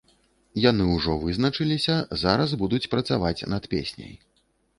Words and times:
Яны 0.61 0.87
ўжо 0.93 1.17
вызначыліся, 1.23 1.99
зараз 2.23 2.57
будуць 2.63 2.81
працаваць 2.95 3.47
над 3.53 3.63
песняй. 3.77 4.13